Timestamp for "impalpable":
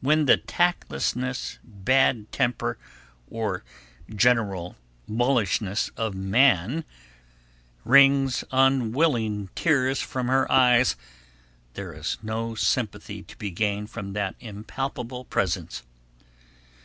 14.40-15.26